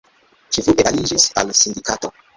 Ŝi 0.55 0.63
frue 0.67 0.87
aliĝis 0.93 1.27
al 1.43 1.53
sindikato. 1.63 2.13